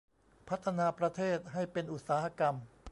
[0.49, 2.55] พัฒนาประเทศให้เป็นอุตสาหกรรม